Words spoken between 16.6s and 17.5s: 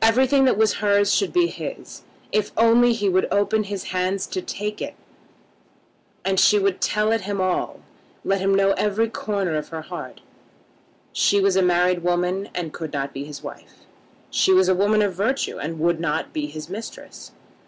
mistress.